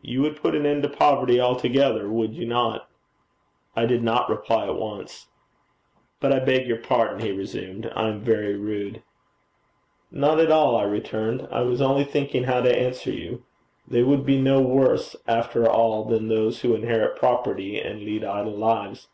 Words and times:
'You 0.00 0.22
would 0.22 0.36
put 0.36 0.54
an 0.54 0.64
end 0.64 0.82
to 0.84 0.88
poverty 0.88 1.38
altogether, 1.38 2.08
would 2.08 2.34
you 2.34 2.46
not?' 2.46 2.88
I 3.76 3.84
did 3.84 4.02
not 4.02 4.30
reply 4.30 4.64
at 4.64 4.74
once. 4.76 5.28
'But 6.18 6.32
I 6.32 6.38
beg 6.38 6.66
your 6.66 6.78
pardon,' 6.78 7.18
he 7.20 7.30
resumed; 7.32 7.92
'I 7.94 8.08
am 8.08 8.20
very 8.22 8.56
rude.' 8.56 9.02
'Not 10.10 10.40
at 10.40 10.50
all,' 10.50 10.76
I 10.78 10.84
returned. 10.84 11.46
'I 11.50 11.60
was 11.60 11.82
only 11.82 12.04
thinking 12.04 12.44
how 12.44 12.62
to 12.62 12.74
answer 12.74 13.10
you. 13.12 13.44
They 13.86 14.02
would 14.02 14.24
be 14.24 14.40
no 14.40 14.62
worse 14.62 15.14
after 15.28 15.68
all 15.68 16.06
than 16.06 16.28
those 16.28 16.62
who 16.62 16.74
inherit 16.74 17.18
property 17.18 17.78
and 17.78 18.00
lead 18.00 18.24
idle 18.24 18.56
lives.' 18.56 19.08